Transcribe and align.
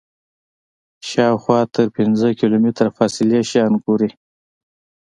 شاوخوا 1.09 1.59
تر 1.75 1.85
پنځه 1.97 2.27
کیلومتره 2.39 2.89
فاصلې 2.97 3.39
شیان 3.49 3.73
ګوري. 3.83 4.09